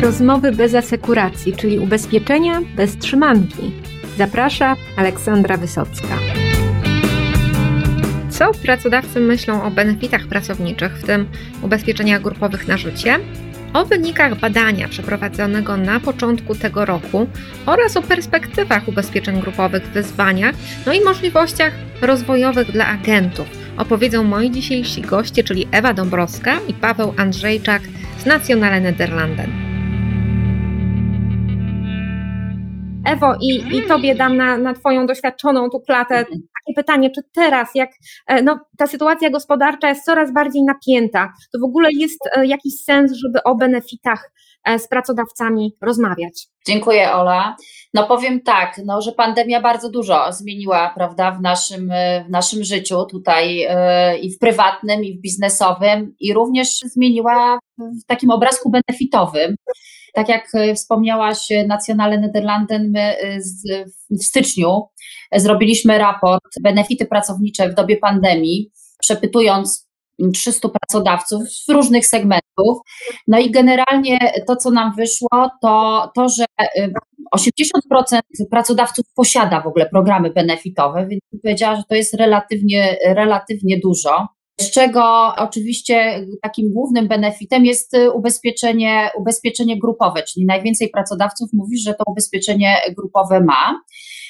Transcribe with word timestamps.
Rozmowy 0.00 0.52
bez 0.52 0.74
asekuracji, 0.74 1.52
czyli 1.56 1.78
ubezpieczenia 1.78 2.60
bez 2.76 2.96
trzymanki. 2.98 3.72
Zaprasza 4.18 4.76
Aleksandra 4.96 5.56
Wysocka. 5.56 6.18
Co 8.30 8.50
pracodawcy 8.62 9.20
myślą 9.20 9.62
o 9.62 9.70
benefitach 9.70 10.26
pracowniczych, 10.26 10.92
w 10.92 11.06
tym 11.06 11.26
ubezpieczeniach 11.62 12.22
grupowych 12.22 12.68
na 12.68 12.76
życie? 12.76 13.18
O 13.74 13.84
wynikach 13.84 14.40
badania 14.40 14.88
przeprowadzonego 14.88 15.76
na 15.76 16.00
początku 16.00 16.54
tego 16.54 16.84
roku 16.84 17.26
oraz 17.66 17.96
o 17.96 18.02
perspektywach 18.02 18.88
ubezpieczeń 18.88 19.40
grupowych, 19.40 19.82
wyzwaniach, 19.82 20.54
no 20.86 20.92
i 20.92 21.04
możliwościach 21.04 21.72
rozwojowych 22.02 22.72
dla 22.72 22.86
agentów 22.86 23.46
opowiedzą 23.76 24.24
moi 24.24 24.50
dzisiejsi 24.50 25.02
goście, 25.02 25.44
czyli 25.44 25.68
Ewa 25.72 25.94
Dąbrowska 25.94 26.58
i 26.68 26.74
Paweł 26.74 27.14
Andrzejczak 27.16 27.82
z 28.18 28.26
Nationale 28.26 28.80
Nederlanden. 28.80 29.69
Ewo, 33.10 33.34
i, 33.40 33.76
i 33.76 33.82
Tobie 33.82 34.14
dam 34.14 34.36
na, 34.36 34.56
na 34.56 34.74
Twoją 34.74 35.06
doświadczoną 35.06 35.70
tu 35.70 35.80
klatę 35.80 36.14
mhm. 36.14 36.40
takie 36.40 36.74
pytanie, 36.76 37.10
czy 37.10 37.20
teraz, 37.34 37.68
jak 37.74 37.90
e, 38.26 38.42
no, 38.42 38.60
ta 38.78 38.86
sytuacja 38.86 39.30
gospodarcza 39.30 39.88
jest 39.88 40.04
coraz 40.04 40.32
bardziej 40.32 40.62
napięta, 40.62 41.32
to 41.52 41.58
w 41.60 41.64
ogóle 41.64 41.88
jest 41.92 42.18
e, 42.36 42.46
jakiś 42.46 42.72
sens, 42.84 43.12
żeby 43.12 43.42
o 43.42 43.54
benefitach 43.54 44.32
e, 44.64 44.78
z 44.78 44.88
pracodawcami 44.88 45.76
rozmawiać? 45.82 46.46
Dziękuję, 46.66 47.12
Ola. 47.12 47.56
No 47.94 48.06
powiem 48.06 48.40
tak, 48.40 48.80
no, 48.84 49.02
że 49.02 49.12
pandemia 49.12 49.60
bardzo 49.60 49.90
dużo 49.90 50.32
zmieniła, 50.32 50.92
prawda, 50.94 51.30
w 51.30 51.42
naszym, 51.42 51.92
w 52.26 52.30
naszym 52.30 52.64
życiu 52.64 53.04
tutaj 53.10 53.66
i 54.22 54.34
w 54.34 54.38
prywatnym, 54.38 55.04
i 55.04 55.18
w 55.18 55.20
biznesowym, 55.20 56.14
i 56.20 56.34
również 56.34 56.68
zmieniła 56.68 57.58
w 57.78 58.06
takim 58.06 58.30
obrazku 58.30 58.70
benefitowym. 58.70 59.56
Tak 60.14 60.28
jak 60.28 60.48
e, 60.54 60.74
wspomniałaś, 60.74 61.48
Nacjonale 61.66 62.18
Nederlanden, 62.18 62.90
my 62.90 63.00
e, 63.00 63.38
w 64.10 64.24
styczniu 64.24 64.82
zrobiliśmy 65.36 65.98
raport 65.98 66.54
benefity 66.62 67.06
pracownicze 67.06 67.68
w 67.68 67.74
dobie 67.74 67.96
pandemii, 67.96 68.70
przepytując 69.00 69.90
300 70.34 70.68
pracodawców 70.68 71.42
z 71.50 71.68
różnych 71.68 72.06
segmentów. 72.06 72.78
No 73.28 73.38
i 73.38 73.50
generalnie 73.50 74.18
to, 74.46 74.56
co 74.56 74.70
nam 74.70 74.94
wyszło, 74.96 75.50
to 75.62 76.10
to, 76.14 76.28
że 76.28 76.44
80% 77.36 78.18
e, 78.40 78.46
pracodawców 78.50 79.04
posiada 79.14 79.60
w 79.60 79.66
ogóle 79.66 79.88
programy 79.88 80.30
benefitowe, 80.30 81.06
więc 81.06 81.20
powiedziała, 81.42 81.76
że 81.76 81.82
to 81.88 81.94
jest 81.94 82.14
relatywnie, 82.14 82.96
relatywnie 83.04 83.78
dużo 83.82 84.28
z 84.60 84.70
czego 84.70 85.32
oczywiście 85.38 86.26
takim 86.42 86.72
głównym 86.72 87.08
benefitem 87.08 87.64
jest 87.64 87.94
y, 87.94 88.10
ubezpieczenie, 88.12 89.10
ubezpieczenie 89.18 89.78
grupowe, 89.78 90.22
czyli 90.22 90.46
najwięcej 90.46 90.88
pracodawców 90.88 91.50
mówi, 91.52 91.78
że 91.78 91.94
to 91.94 92.04
ubezpieczenie 92.06 92.76
grupowe 92.96 93.40
ma. 93.40 93.80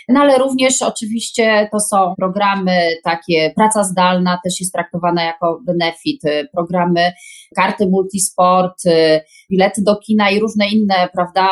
No 0.08 0.20
ale 0.20 0.38
również 0.38 0.82
oczywiście 0.82 1.68
to 1.72 1.80
są 1.80 2.14
programy 2.18 2.88
takie, 3.04 3.52
praca 3.56 3.84
zdalna 3.84 4.40
też 4.44 4.60
jest 4.60 4.72
traktowana 4.72 5.24
jako 5.24 5.60
benefit, 5.66 6.24
y, 6.24 6.48
programy 6.52 7.12
karty 7.56 7.88
multisport, 7.88 8.86
y, 8.86 9.20
bilety 9.50 9.82
do 9.82 9.96
kina 9.96 10.30
i 10.30 10.40
różne 10.40 10.68
inne, 10.68 11.08
prawda, 11.12 11.48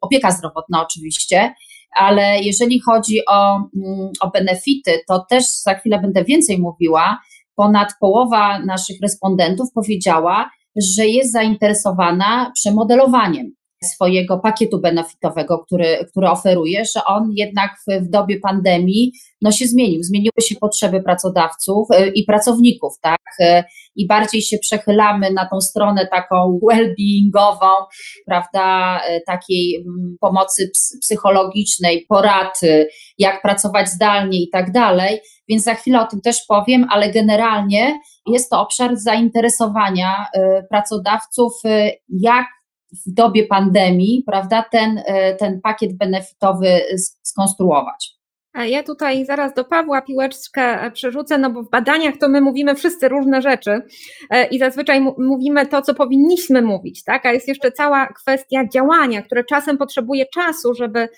opieka 0.00 0.30
zdrowotna 0.30 0.82
oczywiście 0.82 1.54
ale 1.96 2.40
jeżeli 2.40 2.80
chodzi 2.80 3.20
o, 3.28 3.56
mm, 3.56 4.10
o 4.20 4.30
benefity, 4.30 5.00
to 5.08 5.26
też 5.30 5.44
za 5.46 5.74
chwilę 5.74 5.98
będę 6.00 6.24
więcej 6.24 6.58
mówiła, 6.58 7.18
ponad 7.56 7.88
połowa 8.00 8.58
naszych 8.58 8.96
respondentów 9.02 9.68
powiedziała, 9.74 10.50
że 10.96 11.06
jest 11.06 11.32
zainteresowana 11.32 12.52
przemodelowaniem 12.54 13.52
swojego 13.84 14.38
pakietu 14.38 14.80
benefitowego, 14.80 15.58
który, 15.58 16.06
który 16.10 16.28
oferuje, 16.28 16.84
że 16.84 17.04
on 17.04 17.30
jednak 17.32 17.70
w, 17.88 18.06
w 18.06 18.10
dobie 18.10 18.40
pandemii 18.40 19.12
no, 19.42 19.52
się 19.52 19.66
zmienił. 19.66 20.02
Zmieniły 20.02 20.42
się 20.42 20.54
potrzeby 20.60 21.02
pracodawców 21.02 21.88
y, 21.90 22.12
i 22.14 22.24
pracowników, 22.24 22.92
tak? 23.02 23.20
Y, 23.40 23.64
I 23.96 24.06
bardziej 24.06 24.42
się 24.42 24.58
przechylamy 24.58 25.30
na 25.32 25.48
tą 25.48 25.60
stronę 25.60 26.06
taką 26.06 26.58
well-beingową, 26.70 27.72
prawda? 28.26 29.00
Y, 29.10 29.22
takiej 29.26 29.76
mm, 29.76 30.16
pomocy 30.20 30.70
psychologicznej, 31.00 32.06
porady, 32.08 32.88
jak 33.18 33.42
pracować 33.42 33.88
zdalnie 33.88 34.42
i 34.42 34.48
tak 34.50 34.72
dalej. 34.72 35.20
Więc 35.48 35.62
za 35.64 35.74
chwilę 35.74 36.00
o 36.00 36.06
tym 36.06 36.20
też 36.20 36.36
powiem, 36.48 36.86
ale 36.90 37.12
generalnie 37.12 38.00
jest 38.26 38.50
to 38.50 38.60
obszar 38.60 38.96
zainteresowania 38.96 40.26
pracodawców, 40.70 41.52
jak 42.08 42.46
w 43.06 43.14
dobie 43.14 43.46
pandemii, 43.46 44.22
prawda, 44.26 44.64
ten, 44.72 45.02
e, 45.06 45.34
ten 45.34 45.60
pakiet 45.60 45.96
benefitowy 45.96 46.80
skonstruować. 47.22 48.16
A 48.52 48.64
ja 48.64 48.82
tutaj 48.82 49.24
zaraz 49.24 49.54
do 49.54 49.64
Pawła 49.64 50.02
piłeczkę 50.02 50.62
e, 50.62 50.90
przerzucę, 50.90 51.38
no 51.38 51.50
bo 51.50 51.62
w 51.62 51.70
badaniach 51.70 52.14
to 52.20 52.28
my 52.28 52.40
mówimy 52.40 52.74
wszyscy 52.74 53.08
różne 53.08 53.42
rzeczy 53.42 53.82
e, 54.30 54.46
i 54.46 54.58
zazwyczaj 54.58 55.00
mówimy 55.18 55.66
to, 55.66 55.82
co 55.82 55.94
powinniśmy 55.94 56.62
mówić, 56.62 57.04
tak? 57.04 57.26
A 57.26 57.32
jest 57.32 57.48
jeszcze 57.48 57.72
cała 57.72 58.06
kwestia 58.06 58.68
działania, 58.68 59.22
które 59.22 59.44
czasem 59.44 59.78
potrzebuje 59.78 60.26
czasu, 60.34 60.74
żeby 60.74 61.08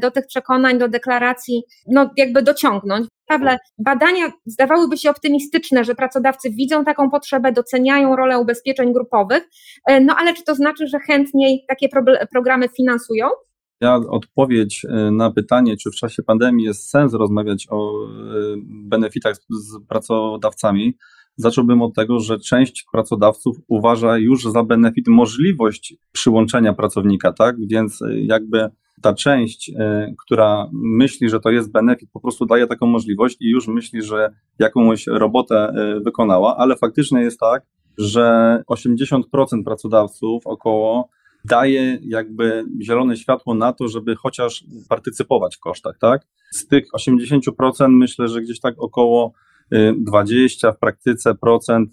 do 0.00 0.10
tych 0.10 0.26
przekonań, 0.26 0.78
do 0.78 0.88
deklaracji, 0.88 1.62
no 1.86 2.10
jakby 2.16 2.42
dociągnąć. 2.42 3.06
Pawle, 3.26 3.58
badania 3.78 4.32
zdawałyby 4.46 4.96
się 4.96 5.10
optymistyczne, 5.10 5.84
że 5.84 5.94
pracodawcy 5.94 6.50
widzą 6.50 6.84
taką 6.84 7.10
potrzebę, 7.10 7.52
doceniają 7.52 8.16
rolę 8.16 8.38
ubezpieczeń 8.38 8.92
grupowych, 8.92 9.48
e, 9.86 10.00
no 10.00 10.14
ale 10.18 10.34
czy 10.34 10.44
to 10.44 10.54
znaczy, 10.54 10.86
że 10.86 10.98
chętniej 10.98 11.64
takie 11.68 11.88
pro 11.88 12.02
programy 12.32 12.68
finansują? 12.76 13.28
Ja 13.80 13.96
odpowiedź 13.96 14.86
e, 14.88 15.10
na 15.10 15.30
pytanie, 15.30 15.76
czy 15.76 15.90
w 15.90 15.94
czasie 15.94 16.22
pandemii 16.22 16.66
jest 16.66 16.90
sens 16.90 17.14
rozmawiać 17.14 17.66
o 17.70 17.92
e, 17.92 18.10
benefitach 18.66 19.36
z 19.50 19.86
pracodawcami, 19.88 20.96
zacząłbym 21.36 21.82
od 21.82 21.94
tego, 21.94 22.20
że 22.20 22.38
część 22.38 22.84
pracodawców 22.92 23.56
uważa 23.68 24.18
już 24.18 24.44
za 24.44 24.64
benefit 24.64 25.08
możliwość 25.08 25.94
przyłączenia 26.12 26.72
pracownika, 26.72 27.32
tak? 27.32 27.56
Więc 27.68 28.00
jakby 28.16 28.70
ta 29.04 29.14
część, 29.14 29.70
e, 29.78 30.14
która 30.24 30.68
myśli, 30.72 31.28
że 31.28 31.40
to 31.40 31.50
jest 31.50 31.72
benefit, 31.72 32.10
po 32.12 32.20
prostu 32.20 32.46
daje 32.46 32.66
taką 32.66 32.86
możliwość 32.86 33.36
i 33.40 33.50
już 33.50 33.68
myśli, 33.68 34.02
że 34.02 34.30
jakąś 34.58 35.06
robotę 35.06 35.56
e, 35.56 36.00
wykonała, 36.00 36.56
ale 36.56 36.76
faktycznie 36.76 37.20
jest 37.20 37.40
tak, 37.40 37.62
że 37.98 38.62
80% 38.70 39.20
pracodawców 39.64 40.46
około 40.46 41.08
daje 41.44 41.98
jakby 42.02 42.64
zielone 42.82 43.16
światło 43.16 43.54
na 43.54 43.72
to, 43.72 43.88
żeby 43.88 44.16
chociaż 44.16 44.64
partycypować 44.88 45.56
w 45.56 45.60
kosztach, 45.60 45.98
tak? 46.00 46.22
Z 46.50 46.66
tych 46.66 46.84
80% 46.96 47.50
myślę, 47.88 48.28
że 48.28 48.40
gdzieś 48.40 48.60
tak 48.60 48.74
około 48.78 49.32
20 49.96 50.68
e, 50.68 50.72
w 50.72 50.78
praktyce 50.78 51.34
procent 51.34 51.90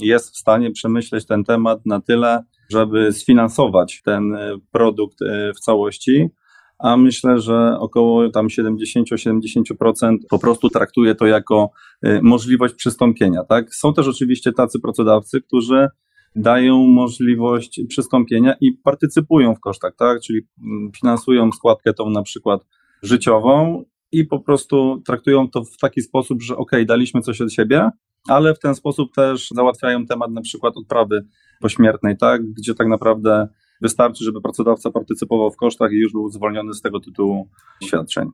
jest 0.00 0.34
w 0.34 0.38
stanie 0.38 0.70
przemyśleć 0.70 1.26
ten 1.26 1.44
temat 1.44 1.86
na 1.86 2.00
tyle, 2.00 2.44
żeby 2.70 3.12
sfinansować 3.12 4.02
ten 4.04 4.36
produkt 4.72 5.18
w 5.56 5.60
całości, 5.60 6.28
a 6.78 6.96
myślę, 6.96 7.40
że 7.40 7.76
około 7.78 8.30
tam 8.30 8.46
70-70% 8.46 10.16
po 10.30 10.38
prostu 10.38 10.68
traktuje 10.68 11.14
to 11.14 11.26
jako 11.26 11.70
e, 12.02 12.22
możliwość 12.22 12.74
przystąpienia. 12.74 13.44
Tak? 13.44 13.74
Są 13.74 13.94
też 13.94 14.08
oczywiście 14.08 14.52
tacy 14.52 14.80
pracodawcy, 14.80 15.40
którzy 15.40 15.88
dają 16.36 16.86
możliwość 16.86 17.80
przystąpienia 17.88 18.54
i 18.60 18.72
partycypują 18.72 19.54
w 19.54 19.60
kosztach, 19.60 19.92
tak? 19.98 20.20
czyli 20.20 20.40
mm, 20.64 20.92
finansują 20.92 21.52
składkę 21.52 21.94
tą 21.94 22.10
na 22.10 22.22
przykład 22.22 22.66
życiową 23.02 23.84
i 24.12 24.24
po 24.24 24.40
prostu 24.40 25.02
traktują 25.06 25.50
to 25.50 25.64
w 25.64 25.76
taki 25.80 26.02
sposób, 26.02 26.42
że 26.42 26.56
ok, 26.56 26.70
daliśmy 26.86 27.20
coś 27.20 27.40
od 27.40 27.52
siebie, 27.52 27.90
ale 28.28 28.54
w 28.54 28.58
ten 28.58 28.74
sposób 28.74 29.14
też 29.14 29.48
załatwiają 29.54 30.06
temat 30.06 30.30
na 30.30 30.40
przykład 30.40 30.76
odprawy 30.76 31.26
pośmiertnej, 31.60 32.16
tak, 32.16 32.42
gdzie 32.52 32.74
tak 32.74 32.88
naprawdę 32.88 33.48
wystarczy, 33.82 34.24
żeby 34.24 34.40
pracodawca 34.40 34.90
partycypował 34.90 35.50
w 35.50 35.56
kosztach 35.56 35.92
i 35.92 35.96
już 35.96 36.12
był 36.12 36.28
zwolniony 36.28 36.74
z 36.74 36.82
tego 36.82 37.00
tytułu 37.00 37.48
świadczeń. 37.84 38.30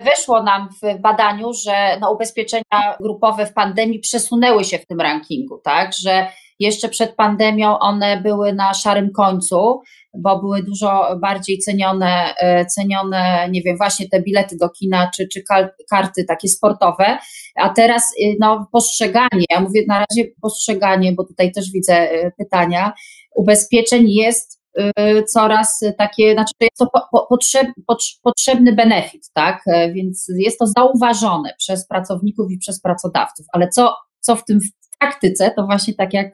Wyszło 0.00 0.42
nam 0.42 0.68
w 0.82 1.00
badaniu, 1.00 1.52
że 1.64 1.98
no, 2.00 2.12
ubezpieczenia 2.12 2.96
grupowe 3.00 3.46
w 3.46 3.52
pandemii 3.52 3.98
przesunęły 3.98 4.64
się 4.64 4.78
w 4.78 4.86
tym 4.86 5.00
rankingu, 5.00 5.60
tak, 5.64 5.90
że 6.02 6.26
jeszcze 6.60 6.88
przed 6.88 7.14
pandemią 7.14 7.78
one 7.78 8.20
były 8.20 8.52
na 8.52 8.74
szarym 8.74 9.10
końcu, 9.16 9.80
bo 10.18 10.40
były 10.40 10.62
dużo 10.62 11.16
bardziej 11.20 11.58
cenione, 11.58 12.34
e, 12.40 12.66
cenione, 12.66 13.48
nie 13.50 13.62
wiem, 13.62 13.76
właśnie 13.76 14.08
te 14.08 14.22
bilety 14.22 14.56
do 14.60 14.68
kina 14.68 15.10
czy, 15.16 15.28
czy 15.28 15.42
karty 15.90 16.24
takie 16.24 16.48
sportowe, 16.48 17.18
a 17.56 17.68
teraz 17.68 18.02
y, 18.02 18.36
no, 18.40 18.68
postrzeganie, 18.72 19.44
ja 19.50 19.60
mówię 19.60 19.80
na 19.88 19.98
razie 19.98 20.24
postrzeganie, 20.42 21.12
bo 21.12 21.24
tutaj 21.24 21.52
też 21.52 21.70
widzę 21.70 21.94
e, 21.94 22.30
pytania, 22.38 22.92
ubezpieczeń 23.36 24.10
jest 24.10 24.61
coraz 25.28 25.80
takie, 25.98 26.32
znaczy 26.32 26.52
jest 26.60 26.76
to 26.78 26.90
potrzeb, 27.28 27.66
potrzebny 28.22 28.72
benefit, 28.72 29.30
tak? 29.34 29.62
E, 29.66 29.92
więc 29.92 30.26
jest 30.38 30.58
to 30.58 30.66
zauważone 30.66 31.54
przez 31.58 31.86
pracowników 31.86 32.52
i 32.52 32.58
przez 32.58 32.80
pracodawców, 32.80 33.46
ale 33.52 33.68
co, 33.68 33.94
co 34.20 34.36
w 34.36 34.44
tym 34.44 34.60
w 34.60 34.98
praktyce, 34.98 35.52
to 35.56 35.66
właśnie 35.66 35.94
tak 35.94 36.12
jak 36.14 36.26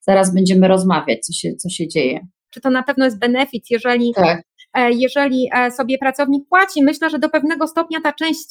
zaraz 0.00 0.34
będziemy 0.34 0.68
rozmawiać, 0.68 1.18
co 1.26 1.32
się, 1.32 1.54
co 1.56 1.68
się 1.68 1.88
dzieje. 1.88 2.20
czy 2.50 2.60
to 2.60 2.70
na 2.70 2.82
pewno 2.82 3.04
jest 3.04 3.18
benefit, 3.18 3.70
jeżeli, 3.70 4.14
tak. 4.14 4.42
jeżeli 4.90 5.50
sobie 5.76 5.98
pracownik 5.98 6.48
płaci. 6.48 6.82
Myślę, 6.82 7.10
że 7.10 7.18
do 7.18 7.28
pewnego 7.28 7.66
stopnia 7.66 8.00
ta 8.00 8.12
część 8.12 8.44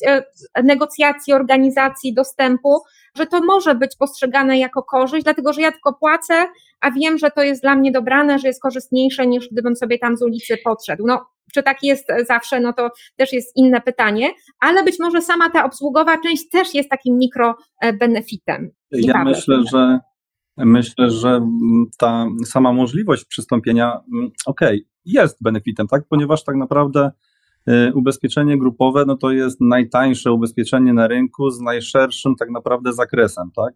negocjacji, 0.63 1.33
organizacji, 1.33 2.13
dostępu, 2.13 2.79
że 3.17 3.25
to 3.25 3.43
może 3.43 3.75
być 3.75 3.95
postrzegane 3.95 4.57
jako 4.59 4.83
korzyść, 4.83 5.23
dlatego 5.23 5.53
że 5.53 5.61
ja 5.61 5.71
tylko 5.71 5.93
płacę, 5.93 6.33
a 6.81 6.91
wiem, 6.91 7.17
że 7.17 7.31
to 7.31 7.43
jest 7.43 7.61
dla 7.61 7.75
mnie 7.75 7.91
dobrane, 7.91 8.39
że 8.39 8.47
jest 8.47 8.61
korzystniejsze 8.61 9.27
niż 9.27 9.49
gdybym 9.49 9.75
sobie 9.75 9.99
tam 9.99 10.17
z 10.17 10.21
ulicy 10.21 10.57
podszedł. 10.63 11.03
No, 11.07 11.25
czy 11.53 11.63
tak 11.63 11.83
jest 11.83 12.07
zawsze, 12.27 12.59
no 12.59 12.73
to 12.73 12.89
też 13.15 13.33
jest 13.33 13.57
inne 13.57 13.81
pytanie, 13.81 14.29
ale 14.59 14.83
być 14.83 14.99
może 14.99 15.21
sama 15.21 15.49
ta 15.49 15.65
obsługowa 15.65 16.17
część 16.17 16.49
też 16.49 16.73
jest 16.73 16.89
takim 16.89 17.17
mikro 17.17 17.55
benefitem. 17.99 18.71
Ja 18.91 19.23
myślę, 19.23 19.63
że 19.71 19.99
myślę, 20.57 21.09
że 21.09 21.47
ta 21.99 22.27
sama 22.45 22.73
możliwość 22.73 23.25
przystąpienia, 23.25 23.99
okej, 24.45 24.77
okay, 24.77 24.87
jest 25.05 25.43
benefitem, 25.43 25.87
tak, 25.87 26.03
ponieważ 26.09 26.43
tak 26.43 26.55
naprawdę 26.55 27.11
ubezpieczenie 27.93 28.57
grupowe, 28.57 29.03
no 29.07 29.17
to 29.17 29.31
jest 29.31 29.61
najtańsze 29.61 30.31
ubezpieczenie 30.31 30.93
na 30.93 31.07
rynku 31.07 31.49
z 31.49 31.61
najszerszym 31.61 32.35
tak 32.39 32.49
naprawdę 32.49 32.93
zakresem, 32.93 33.51
tak. 33.55 33.73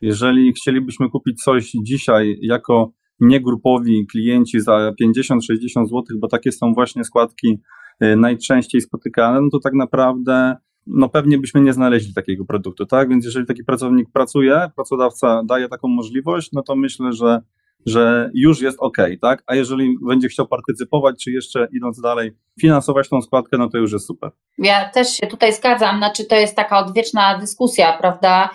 Jeżeli 0.00 0.52
chcielibyśmy 0.52 1.10
kupić 1.10 1.42
coś 1.42 1.72
dzisiaj 1.82 2.38
jako 2.42 2.92
niegrupowi 3.20 4.06
klienci 4.06 4.60
za 4.60 4.92
50-60 5.02 5.86
zł, 5.86 6.02
bo 6.18 6.28
takie 6.28 6.52
są 6.52 6.74
właśnie 6.74 7.04
składki 7.04 7.58
y, 8.02 8.16
najczęściej 8.16 8.80
spotykane, 8.80 9.40
no 9.40 9.48
to 9.52 9.58
tak 9.58 9.74
naprawdę 9.74 10.56
no 10.86 11.08
pewnie 11.08 11.38
byśmy 11.38 11.60
nie 11.60 11.72
znaleźli 11.72 12.14
takiego 12.14 12.44
produktu, 12.44 12.86
tak? 12.86 13.08
Więc 13.08 13.24
jeżeli 13.24 13.46
taki 13.46 13.64
pracownik 13.64 14.08
pracuje, 14.12 14.70
pracodawca 14.76 15.42
daje 15.44 15.68
taką 15.68 15.88
możliwość, 15.88 16.52
no 16.52 16.62
to 16.62 16.76
myślę, 16.76 17.12
że, 17.12 17.40
że 17.86 18.30
już 18.34 18.60
jest 18.60 18.78
ok, 18.80 18.96
tak? 19.22 19.42
A 19.46 19.54
jeżeli 19.54 19.94
będzie 20.08 20.28
chciał 20.28 20.48
partycypować, 20.48 21.24
czy 21.24 21.30
jeszcze 21.30 21.68
idąc 21.76 22.00
dalej, 22.00 22.32
finansować 22.60 23.08
tą 23.08 23.22
składkę, 23.22 23.58
no 23.58 23.68
to 23.68 23.78
już 23.78 23.92
jest 23.92 24.06
super. 24.06 24.30
Ja 24.58 24.88
też 24.88 25.08
się 25.08 25.26
tutaj 25.26 25.54
zgadzam, 25.54 25.98
znaczy 25.98 26.24
to 26.24 26.36
jest 26.36 26.56
taka 26.56 26.78
odwieczna 26.78 27.38
dyskusja, 27.38 27.98
prawda? 28.00 28.50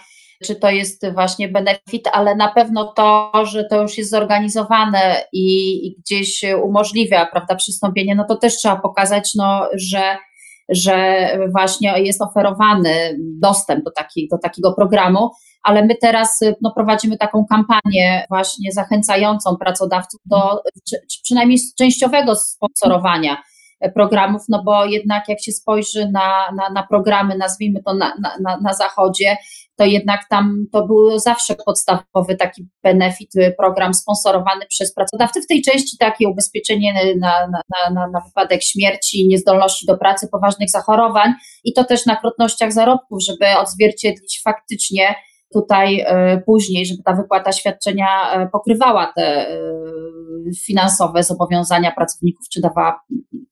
czy 0.46 0.56
to 0.56 0.70
jest 0.70 1.12
właśnie 1.14 1.50
benefit, 1.50 2.08
ale 2.14 2.36
na 2.36 2.52
pewno 2.52 2.94
to, 2.94 3.32
że 3.46 3.66
to 3.70 3.82
już 3.82 3.98
jest 3.98 4.10
zorganizowane 4.10 5.24
i, 5.34 5.76
i 5.88 5.96
gdzieś 6.00 6.42
umożliwia, 6.64 7.26
prawda, 7.32 7.56
przystąpienie, 7.56 8.16
no 8.16 8.26
to 8.28 8.36
też 8.36 8.58
trzeba 8.58 8.76
pokazać, 8.76 9.32
no, 9.36 9.70
że 9.74 10.18
że 10.70 11.28
właśnie 11.52 12.04
jest 12.04 12.22
oferowany 12.22 13.18
dostęp 13.20 13.84
do, 13.84 13.92
do 14.32 14.38
takiego 14.38 14.74
programu, 14.74 15.32
ale 15.66 15.86
my 15.86 15.96
teraz 15.96 16.40
no, 16.62 16.72
prowadzimy 16.76 17.18
taką 17.18 17.46
kampanię 17.50 18.26
właśnie 18.30 18.72
zachęcającą 18.72 19.58
pracodawców 19.58 20.22
do 20.26 20.62
czy, 20.90 20.98
przynajmniej 21.24 21.60
częściowego 21.78 22.36
sponsorowania 22.36 23.38
programów, 23.94 24.42
no 24.50 24.64
bo 24.64 24.86
jednak 24.86 25.30
jak 25.30 25.42
się 25.42 25.52
spojrzy 25.52 26.10
na, 26.14 26.52
na, 26.56 26.70
na 26.70 26.88
programy, 26.88 27.38
nazwijmy 27.38 27.84
to 27.84 27.94
na, 27.94 28.16
na, 28.42 28.58
na 28.58 28.74
zachodzie, 28.74 29.38
to 29.78 29.86
jednak 29.86 30.22
tam 30.30 30.66
to 30.72 30.88
był 30.88 31.20
zawsze 31.20 31.56
podstawowy 31.66 32.36
taki 32.40 32.68
benefit, 32.84 33.36
y, 33.36 33.56
program 33.58 33.94
sponsorowany 33.94 34.66
przez 34.70 34.94
pracodawcę. 34.94 35.42
W 35.42 35.48
tej 35.48 35.62
części 35.62 35.98
takie 35.98 36.28
ubezpieczenie 36.28 37.16
na, 37.20 37.48
na, 37.48 37.62
na, 37.94 38.08
na 38.08 38.22
wypadek 38.22 38.64
śmierci, 38.64 39.28
niezdolności 39.28 39.86
do 39.86 39.98
pracy, 39.98 40.28
poważnych 40.32 40.70
zachorowań 40.70 41.34
i 41.64 41.74
to 41.74 41.84
też 41.84 42.06
na 42.06 42.16
krotnościach 42.16 42.74
zarobków, 42.74 43.24
żeby 43.24 43.46
odzwierciedlić 43.58 44.42
faktycznie 44.44 45.16
tutaj 45.60 46.00
y, 46.00 46.06
później, 46.46 46.86
żeby 46.86 47.04
ta 47.04 47.14
wypłata 47.14 47.52
świadczenia 47.52 48.08
y, 48.44 48.50
pokrywała 48.52 49.14
te 49.16 49.48
finansowe 50.66 51.24
zobowiązania 51.24 51.92
pracowników, 51.92 52.50
czy 52.50 52.62
dawała 52.62 53.00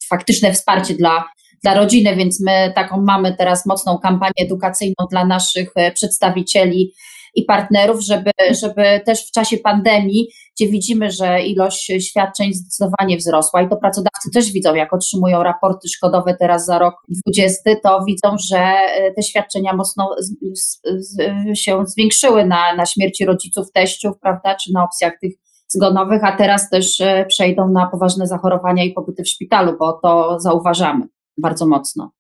faktyczne 0.09 0.53
wsparcie 0.53 0.93
dla, 0.93 1.25
dla 1.63 1.73
rodziny, 1.73 2.15
więc 2.15 2.41
my 2.45 2.71
taką 2.75 3.01
mamy 3.01 3.35
teraz 3.37 3.65
mocną 3.65 3.97
kampanię 3.97 4.33
edukacyjną 4.45 5.07
dla 5.11 5.25
naszych 5.25 5.71
e, 5.75 5.91
przedstawicieli 5.91 6.93
i 7.35 7.43
partnerów, 7.45 8.01
żeby, 8.01 8.31
żeby 8.61 9.01
też 9.05 9.27
w 9.27 9.31
czasie 9.31 9.57
pandemii, 9.57 10.27
gdzie 10.55 10.67
widzimy, 10.67 11.11
że 11.11 11.41
ilość 11.41 11.91
świadczeń 12.09 12.53
zdecydowanie 12.53 13.17
wzrosła 13.17 13.61
i 13.61 13.69
to 13.69 13.77
pracodawcy 13.77 14.31
też 14.33 14.51
widzą, 14.51 14.75
jak 14.75 14.93
otrzymują 14.93 15.43
raporty 15.43 15.89
szkodowe 15.89 16.35
teraz 16.39 16.65
za 16.65 16.79
rok 16.79 16.95
2020, 17.09 17.61
to 17.83 18.05
widzą, 18.05 18.35
że 18.49 18.57
e, 18.57 19.13
te 19.13 19.23
świadczenia 19.23 19.73
mocno 19.73 20.09
z, 20.19 20.79
z, 20.97 21.17
się 21.59 21.85
zwiększyły 21.85 22.45
na, 22.45 22.75
na 22.75 22.85
śmierci 22.85 23.25
rodziców, 23.25 23.71
teściów, 23.71 24.19
prawda, 24.21 24.55
czy 24.55 24.73
na 24.73 24.83
opcjach 24.83 25.13
tych 25.21 25.33
zgonowych, 25.67 26.23
a 26.23 26.37
teraz 26.37 26.69
też 26.69 27.01
e, 27.01 27.25
przejdą 27.25 27.69
na 27.69 27.87
poważne 27.87 28.27
zachorowania 28.27 28.83
i 28.83 28.93
pobyty 28.93 29.23
w 29.23 29.29
szpitalu, 29.29 29.77
bo 29.79 29.99
to 30.03 30.39
zauważamy 30.39 31.07
bardzo 31.37 31.67
mocno. 31.67 32.11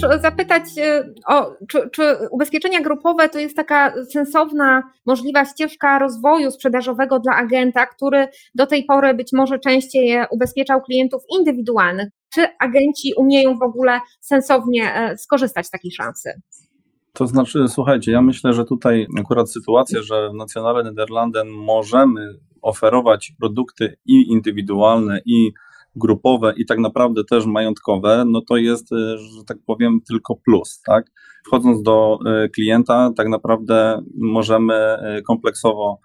Też 0.00 0.20
zapytać, 0.22 0.62
e, 0.78 1.12
o, 1.28 1.52
czy, 1.68 1.90
czy, 1.90 2.02
ubezpieczenia 2.30 2.80
grupowe 2.80 3.28
to 3.28 3.38
jest 3.38 3.56
taka 3.56 4.04
sensowna, 4.04 4.82
możliwa 5.06 5.44
ścieżka 5.44 5.98
rozwoju 5.98 6.50
sprzedażowego 6.50 7.18
dla 7.18 7.32
agenta, 7.34 7.86
który 7.86 8.28
do 8.54 8.66
tej 8.66 8.84
pory 8.84 9.14
być 9.14 9.32
może 9.32 9.58
częściej 9.58 10.18
ubezpieczał 10.30 10.82
klientów 10.82 11.22
indywidualnych? 11.38 12.08
Czy 12.34 12.46
agenci 12.60 13.12
umieją 13.16 13.58
w 13.58 13.62
ogóle 13.62 14.00
sensownie 14.20 14.94
e, 14.94 15.18
skorzystać 15.18 15.66
z 15.66 15.70
takiej 15.70 15.90
szansy? 15.90 16.30
To 17.12 17.26
znaczy, 17.26 17.64
słuchajcie, 17.68 18.12
ja 18.12 18.22
myślę, 18.22 18.52
że 18.52 18.64
tutaj 18.64 19.06
akurat 19.20 19.50
sytuacja, 19.50 20.02
że 20.02 20.30
w 20.30 20.34
Nacjonale 20.34 20.84
Nederlanden 20.84 21.48
możemy 21.48 22.38
oferować 22.62 23.32
produkty 23.40 23.96
i 24.06 24.32
indywidualne, 24.32 25.20
i 25.24 25.52
grupowe, 25.96 26.54
i 26.56 26.66
tak 26.66 26.78
naprawdę 26.78 27.24
też 27.24 27.46
majątkowe, 27.46 28.24
no 28.26 28.40
to 28.48 28.56
jest, 28.56 28.92
e, 28.92 29.18
że 29.18 29.44
tak 29.46 29.56
powiem, 29.66 30.00
tylko 30.08 30.36
plus, 30.44 30.80
tak? 30.86 31.06
Wchodząc 31.46 31.82
do 31.82 32.18
e, 32.26 32.48
klienta, 32.48 33.10
tak 33.16 33.28
naprawdę 33.28 34.02
możemy 34.14 34.74
e, 34.74 35.22
kompleksowo 35.22 35.98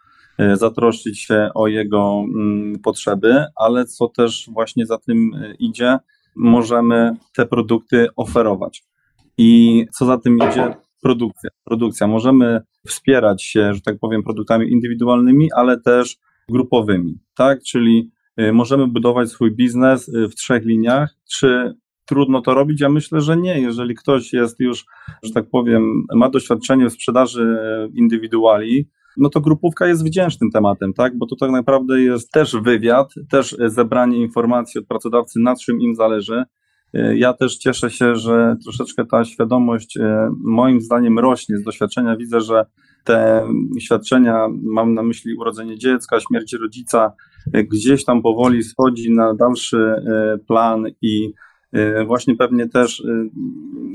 zatroszczyć 0.53 1.19
się 1.19 1.49
o 1.55 1.67
jego 1.67 2.23
mm, 2.35 2.79
potrzeby, 2.79 3.45
ale 3.55 3.85
co 3.85 4.07
też 4.07 4.49
właśnie 4.53 4.85
za 4.85 4.97
tym 4.97 5.31
idzie, 5.59 5.97
możemy 6.35 7.15
te 7.35 7.45
produkty 7.45 8.07
oferować. 8.15 8.83
I 9.37 9.85
co 9.97 10.05
za 10.05 10.17
tym 10.17 10.37
idzie, 10.37 10.75
produkcja. 11.01 11.49
Produkcja. 11.63 12.07
Możemy 12.07 12.61
wspierać 12.87 13.43
się, 13.43 13.73
że 13.73 13.81
tak 13.81 13.99
powiem, 13.99 14.23
produktami 14.23 14.71
indywidualnymi, 14.71 15.49
ale 15.55 15.79
też 15.79 16.17
grupowymi, 16.49 17.19
tak? 17.35 17.63
Czyli 17.63 18.11
możemy 18.37 18.87
budować 18.87 19.29
swój 19.29 19.55
biznes 19.55 20.09
y, 20.09 20.27
w 20.27 20.35
trzech 20.35 20.65
liniach. 20.65 21.15
Czy 21.31 21.73
trudno 22.05 22.41
to 22.41 22.53
robić? 22.53 22.81
Ja 22.81 22.89
myślę, 22.89 23.21
że 23.21 23.37
nie. 23.37 23.61
Jeżeli 23.61 23.95
ktoś 23.95 24.33
jest 24.33 24.59
już, 24.59 24.85
że 25.23 25.31
tak 25.33 25.49
powiem, 25.49 26.03
ma 26.15 26.29
doświadczenie 26.29 26.89
w 26.89 26.93
sprzedaży 26.93 27.41
y, 27.43 27.91
indywiduali, 27.93 28.89
no 29.17 29.29
to 29.29 29.41
grupówka 29.41 29.87
jest 29.87 30.05
wdzięcznym 30.05 30.51
tematem, 30.51 30.93
tak? 30.93 31.17
Bo 31.17 31.25
to 31.25 31.35
tak 31.35 31.51
naprawdę 31.51 32.01
jest 32.01 32.31
też 32.31 32.55
wywiad, 32.55 33.13
też 33.29 33.55
zebranie 33.65 34.17
informacji 34.17 34.79
od 34.79 34.87
pracodawcy, 34.87 35.39
nad 35.39 35.59
czym 35.59 35.81
im 35.81 35.95
zależy. 35.95 36.43
Ja 37.15 37.33
też 37.33 37.57
cieszę 37.57 37.89
się, 37.89 38.15
że 38.15 38.55
troszeczkę 38.63 39.05
ta 39.05 39.25
świadomość 39.25 39.97
moim 40.43 40.81
zdaniem 40.81 41.19
rośnie 41.19 41.57
z 41.57 41.63
doświadczenia. 41.63 42.17
Widzę, 42.17 42.41
że 42.41 42.65
te 43.03 43.47
świadczenia, 43.79 44.47
mam 44.63 44.93
na 44.93 45.03
myśli 45.03 45.35
urodzenie 45.35 45.77
dziecka, 45.77 46.19
śmierć 46.19 46.53
rodzica, 46.53 47.11
gdzieś 47.47 48.05
tam 48.05 48.21
powoli 48.21 48.63
schodzi 48.63 49.11
na 49.11 49.33
dalszy 49.33 49.77
e, 49.77 50.37
plan 50.47 50.85
i 51.01 51.33
właśnie 52.07 52.35
pewnie 52.35 52.69
też 52.69 53.03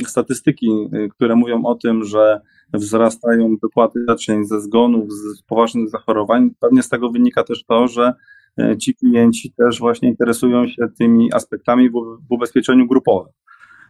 statystyki, 0.06 0.68
które 1.10 1.36
mówią 1.36 1.64
o 1.64 1.74
tym, 1.74 2.04
że 2.04 2.40
wzrastają 2.74 3.56
wypłaty 3.62 4.00
świadczeń 4.04 4.44
ze 4.44 4.60
zgonów, 4.60 5.12
z 5.12 5.42
poważnych 5.42 5.88
zachorowań. 5.88 6.50
Pewnie 6.60 6.82
z 6.82 6.88
tego 6.88 7.10
wynika 7.10 7.44
też 7.44 7.64
to, 7.64 7.88
że 7.88 8.12
E, 8.58 8.76
ci 8.78 8.94
klienci 8.94 9.52
też 9.52 9.78
właśnie 9.78 10.08
interesują 10.08 10.68
się 10.68 10.88
tymi 10.98 11.32
aspektami 11.32 11.90
w 11.90 12.32
ubezpieczeniu 12.32 12.86
grupowym. 12.86 13.32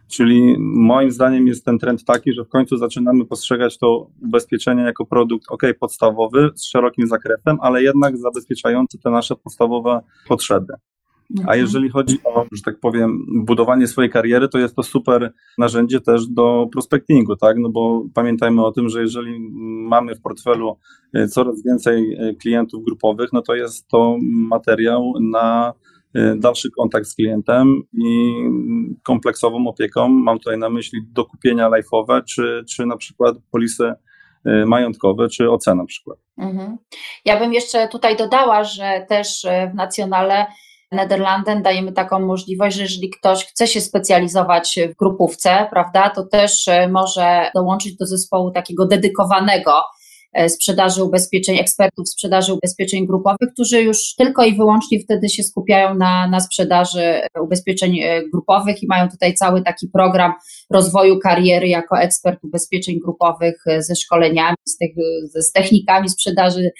Czyli 0.07 0.55
moim 0.59 1.11
zdaniem 1.11 1.47
jest 1.47 1.65
ten 1.65 1.79
trend 1.79 2.05
taki, 2.05 2.33
że 2.33 2.43
w 2.43 2.49
końcu 2.49 2.77
zaczynamy 2.77 3.25
postrzegać 3.25 3.77
to 3.77 4.09
ubezpieczenie 4.23 4.83
jako 4.83 5.05
produkt 5.05 5.45
ok, 5.49 5.63
podstawowy, 5.79 6.49
z 6.55 6.65
szerokim 6.65 7.07
zakresem, 7.07 7.57
ale 7.61 7.83
jednak 7.83 8.17
zabezpieczający 8.17 8.99
te 8.99 9.09
nasze 9.09 9.35
podstawowe 9.35 10.01
potrzeby. 10.27 10.73
A 11.37 11.39
mhm. 11.39 11.59
jeżeli 11.59 11.89
chodzi 11.89 12.17
o, 12.23 12.45
że 12.51 12.61
tak 12.61 12.79
powiem, 12.79 13.25
budowanie 13.45 13.87
swojej 13.87 14.11
kariery, 14.11 14.47
to 14.49 14.59
jest 14.59 14.75
to 14.75 14.83
super 14.83 15.33
narzędzie 15.57 16.01
też 16.01 16.27
do 16.27 16.67
prospectingu, 16.71 17.35
tak? 17.35 17.57
No 17.57 17.69
bo 17.69 18.05
pamiętajmy 18.13 18.65
o 18.65 18.71
tym, 18.71 18.89
że 18.89 19.01
jeżeli 19.01 19.39
mamy 19.89 20.15
w 20.15 20.21
portfelu 20.21 20.77
e, 21.13 21.27
coraz 21.27 21.63
więcej 21.63 22.13
e, 22.13 22.33
klientów 22.35 22.83
grupowych, 22.83 23.29
no 23.33 23.41
to 23.41 23.55
jest 23.55 23.87
to 23.87 24.17
materiał 24.21 25.13
na 25.21 25.73
dalszy 26.37 26.69
kontakt 26.77 27.07
z 27.07 27.15
klientem 27.15 27.81
i 27.93 28.33
kompleksową 29.03 29.67
opieką. 29.67 30.07
Mam 30.07 30.39
tutaj 30.39 30.57
na 30.57 30.69
myśli 30.69 30.99
dokupienia 31.11 31.69
life'owe, 31.69 32.23
czy, 32.23 32.63
czy 32.69 32.85
na 32.85 32.97
przykład 32.97 33.35
polisy 33.51 33.93
majątkowe 34.65 35.29
czy 35.29 35.51
OC 35.51 35.67
na 35.67 35.85
przykład. 35.85 36.19
Mhm. 36.37 36.77
Ja 37.25 37.39
bym 37.39 37.53
jeszcze 37.53 37.87
tutaj 37.87 38.17
dodała, 38.17 38.63
że 38.63 39.05
też 39.09 39.45
w 39.71 39.75
Nacjonale 39.75 40.45
Nederlanden 40.91 41.61
dajemy 41.61 41.91
taką 41.91 42.19
możliwość, 42.19 42.75
że 42.75 42.83
jeżeli 42.83 43.09
ktoś 43.09 43.45
chce 43.45 43.67
się 43.67 43.81
specjalizować 43.81 44.79
w 44.91 44.95
grupówce, 44.95 45.67
prawda, 45.69 46.09
to 46.09 46.25
też 46.25 46.65
może 46.91 47.51
dołączyć 47.55 47.97
do 47.97 48.05
zespołu 48.05 48.51
takiego 48.51 48.87
dedykowanego 48.87 49.71
sprzedaży 50.47 51.03
ubezpieczeń, 51.03 51.57
ekspertów 51.57 52.09
sprzedaży 52.09 52.53
ubezpieczeń 52.53 53.07
grupowych, 53.07 53.49
którzy 53.53 53.81
już 53.81 54.15
tylko 54.15 54.45
i 54.45 54.55
wyłącznie 54.55 54.99
wtedy 54.99 55.29
się 55.29 55.43
skupiają 55.43 55.95
na, 55.95 56.27
na 56.27 56.39
sprzedaży 56.39 57.21
ubezpieczeń 57.41 57.99
e, 57.99 58.21
grupowych 58.33 58.83
i 58.83 58.87
mają 58.87 59.09
tutaj 59.09 59.33
cały 59.33 59.61
taki 59.61 59.87
program 59.87 60.33
rozwoju 60.69 61.19
kariery 61.19 61.67
jako 61.67 61.99
ekspert 61.99 62.43
ubezpieczeń 62.43 62.99
grupowych 62.99 63.61
e, 63.67 63.81
ze 63.81 63.95
szkoleniami, 63.95 64.57
z, 64.67 64.77
tych, 64.77 64.91
z 65.35 65.51
technikami 65.51 66.09
sprzedaży 66.09 66.71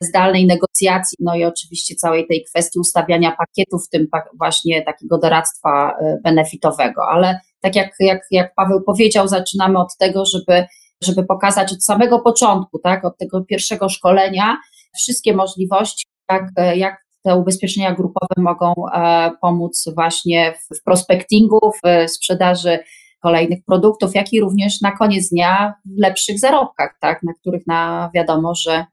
zdalnej, 0.00 0.46
negocjacji, 0.46 1.18
no 1.20 1.36
i 1.36 1.44
oczywiście 1.44 1.94
całej 1.94 2.26
tej 2.26 2.44
kwestii 2.44 2.78
ustawiania 2.78 3.36
pakietów, 3.38 3.86
w 3.86 3.88
tym 3.88 4.06
właśnie 4.38 4.82
takiego 4.82 5.18
doradztwa 5.18 5.94
benefitowego, 6.24 7.02
ale 7.10 7.40
tak 7.60 7.76
jak, 7.76 7.90
jak, 8.00 8.20
jak 8.30 8.54
Paweł 8.54 8.82
powiedział, 8.82 9.28
zaczynamy 9.28 9.78
od 9.78 9.96
tego, 9.98 10.24
żeby 10.24 10.64
żeby 11.04 11.24
pokazać 11.24 11.72
od 11.72 11.84
samego 11.84 12.20
początku, 12.20 12.78
tak, 12.78 13.04
od 13.04 13.18
tego 13.18 13.44
pierwszego 13.44 13.88
szkolenia, 13.88 14.56
wszystkie 14.96 15.36
możliwości, 15.36 16.06
jak, 16.30 16.44
jak 16.76 17.02
te 17.22 17.36
ubezpieczenia 17.36 17.94
grupowe 17.94 18.34
mogą 18.36 18.74
e, 18.94 19.30
pomóc 19.40 19.88
właśnie 19.94 20.54
w 20.74 20.82
prospectingu, 20.84 21.58
w 21.84 22.10
sprzedaży 22.10 22.78
kolejnych 23.22 23.64
produktów, 23.64 24.14
jak 24.14 24.32
i 24.32 24.40
również 24.40 24.80
na 24.80 24.92
koniec 24.92 25.28
dnia 25.28 25.74
w 25.84 26.00
lepszych 26.02 26.38
zarobkach, 26.38 26.96
tak, 27.00 27.22
na 27.22 27.32
których 27.40 27.66
na 27.66 28.10
wiadomo, 28.14 28.54
że 28.54 28.84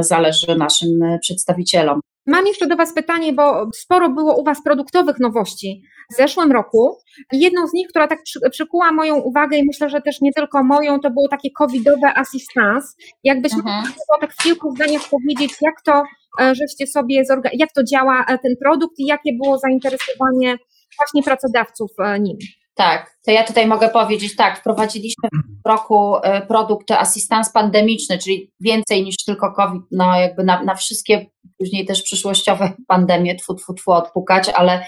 zależy 0.00 0.56
naszym 0.56 1.00
przedstawicielom. 1.20 2.00
Mam 2.28 2.46
jeszcze 2.46 2.66
do 2.66 2.76
Was 2.76 2.94
pytanie, 2.94 3.32
bo 3.32 3.70
sporo 3.74 4.10
było 4.10 4.40
u 4.40 4.44
Was 4.44 4.62
produktowych 4.64 5.20
nowości 5.20 5.82
w 6.12 6.16
zeszłym 6.16 6.52
roku. 6.52 6.98
Jedną 7.32 7.66
z 7.66 7.72
nich, 7.72 7.88
która 7.88 8.08
tak 8.08 8.18
przykuła 8.50 8.92
moją 8.92 9.16
uwagę 9.16 9.56
i 9.56 9.64
myślę, 9.66 9.90
że 9.90 10.00
też 10.00 10.20
nie 10.20 10.32
tylko 10.32 10.64
moją, 10.64 11.00
to 11.00 11.10
było 11.10 11.28
takie 11.28 11.50
covidowe 11.58 12.18
assistance. 12.18 12.88
Jakbyś 13.24 13.52
mhm. 13.54 13.76
mogła 13.76 14.18
tak 14.20 14.32
w 14.32 14.42
kilku 14.42 14.70
zdaniach 14.70 15.02
powiedzieć, 15.10 15.52
jak 15.60 15.82
to 15.84 16.02
e, 16.40 16.54
żeście 16.54 16.86
sobie, 16.86 17.22
jak 17.52 17.72
to 17.72 17.84
działa 17.84 18.24
e, 18.28 18.38
ten 18.38 18.52
produkt 18.62 18.98
i 18.98 19.06
jakie 19.06 19.30
było 19.42 19.58
zainteresowanie 19.58 20.58
właśnie 20.98 21.22
pracodawców 21.22 21.90
e, 21.98 22.20
nim? 22.20 22.36
Tak, 22.78 23.16
to 23.24 23.30
ja 23.30 23.44
tutaj 23.44 23.66
mogę 23.66 23.88
powiedzieć 23.88 24.36
tak, 24.36 24.58
wprowadziliśmy 24.58 25.28
w 25.64 25.68
roku 25.68 26.16
e, 26.16 26.46
produkt 26.46 26.90
asystans 26.90 27.52
pandemiczny, 27.52 28.18
czyli 28.18 28.50
więcej 28.60 29.04
niż 29.04 29.16
tylko 29.26 29.52
COVID, 29.52 29.82
no 29.92 30.20
jakby 30.20 30.44
na, 30.44 30.62
na 30.62 30.74
wszystkie 30.74 31.26
później 31.58 31.86
też 31.86 32.02
przyszłościowe 32.02 32.72
pandemie, 32.88 33.34
tfu, 33.34 33.54
tfu, 33.54 33.74
tfu, 33.74 33.90
odpukać, 33.90 34.48
ale 34.48 34.86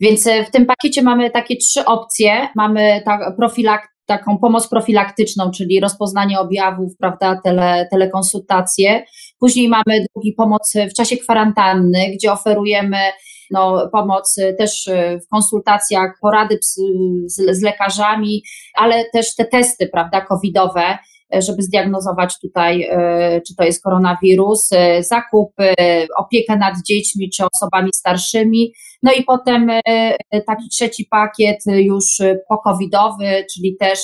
więc 0.00 0.26
e, 0.26 0.44
w 0.44 0.50
tym 0.50 0.66
pakiecie 0.66 1.02
mamy 1.02 1.30
takie 1.30 1.56
trzy 1.56 1.84
opcje, 1.84 2.48
mamy 2.56 3.02
tak 3.04 3.36
profilak, 3.36 3.88
taką 4.08 4.38
pomoc 4.38 4.68
profilaktyczną, 4.68 5.50
czyli 5.50 5.80
rozpoznanie 5.80 6.40
objawów, 6.40 6.92
prawda, 6.98 7.40
tele, 7.44 7.88
telekonsultacje. 7.90 9.04
Później 9.40 9.68
mamy 9.68 10.06
drugi 10.14 10.32
pomoc 10.32 10.72
w 10.90 10.94
czasie 10.94 11.16
kwarantanny, 11.16 11.98
gdzie 12.14 12.32
oferujemy 12.32 12.98
no, 13.50 13.88
pomoc 13.92 14.36
też 14.58 14.90
w 15.26 15.28
konsultacjach, 15.30 16.12
porady 16.20 16.58
z, 16.62 16.80
z 17.50 17.62
lekarzami, 17.62 18.42
ale 18.74 19.04
też 19.12 19.34
te 19.34 19.44
testy, 19.44 19.88
prawda, 19.92 20.20
covidowe, 20.20 20.98
żeby 21.32 21.62
zdiagnozować 21.62 22.40
tutaj, 22.40 22.82
y, 22.82 23.42
czy 23.46 23.56
to 23.56 23.64
jest 23.64 23.82
koronawirus, 23.82 24.72
y, 24.72 25.02
zakupy, 25.02 25.74
opiekę 26.18 26.56
nad 26.56 26.74
dziećmi 26.88 27.30
czy 27.30 27.42
osobami 27.54 27.90
starszymi. 27.94 28.72
No 29.02 29.12
i 29.12 29.24
potem 29.24 29.70
taki 30.46 30.68
trzeci 30.68 31.06
pakiet 31.10 31.58
już 31.66 32.04
pokowidowy, 32.48 33.46
czyli 33.54 33.76
też 33.80 34.00